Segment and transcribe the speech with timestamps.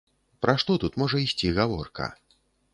[0.45, 2.11] Пра што тут можа ісці гаворка?